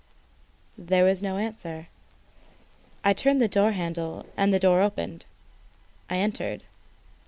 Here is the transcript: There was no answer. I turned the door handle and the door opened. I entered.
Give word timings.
There 0.79 1.03
was 1.03 1.21
no 1.21 1.37
answer. 1.37 1.85
I 3.03 3.13
turned 3.13 3.39
the 3.39 3.47
door 3.47 3.73
handle 3.73 4.25
and 4.35 4.51
the 4.51 4.57
door 4.59 4.81
opened. 4.81 5.25
I 6.09 6.17
entered. 6.17 6.63